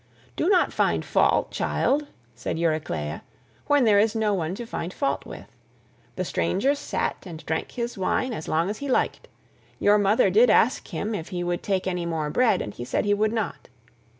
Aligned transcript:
"Do 0.35 0.49
not 0.49 0.73
find 0.73 1.05
fault 1.05 1.51
child," 1.51 2.07
said 2.33 2.57
Euryclea, 2.57 3.21
"when 3.67 3.83
there 3.85 3.99
is 3.99 4.15
no 4.15 4.33
one 4.33 4.55
to 4.55 4.65
find 4.65 4.91
fault 4.91 5.27
with. 5.27 5.45
The 6.15 6.25
stranger 6.25 6.73
sat 6.73 7.17
and 7.27 7.45
drank 7.45 7.73
his 7.73 7.99
wine 7.99 8.33
as 8.33 8.47
long 8.47 8.67
as 8.67 8.79
he 8.79 8.89
liked: 8.89 9.27
your 9.77 9.99
mother 9.99 10.31
did 10.31 10.49
ask 10.49 10.87
him 10.87 11.13
if 11.13 11.29
he 11.29 11.43
would 11.43 11.61
take 11.61 11.85
any 11.85 12.07
more 12.07 12.31
bread 12.31 12.63
and 12.63 12.73
he 12.73 12.83
said 12.83 13.05
he 13.05 13.13
would 13.13 13.31
not. 13.31 13.69